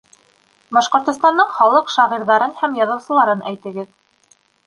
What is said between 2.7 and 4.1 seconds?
яҙыусыларын әйтегеҙ.